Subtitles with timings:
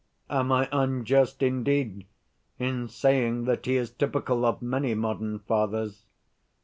[0.31, 2.07] Am I unjust, indeed,
[2.57, 6.07] in saying that he is typical of many modern fathers?